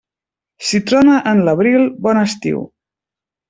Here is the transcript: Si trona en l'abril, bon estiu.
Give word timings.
Si 0.69 0.79
trona 0.91 1.19
en 1.33 1.45
l'abril, 1.49 1.87
bon 2.09 2.23
estiu. 2.25 2.67